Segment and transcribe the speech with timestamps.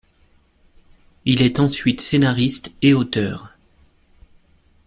[1.25, 3.53] Il est ensuite scénariste et auteur.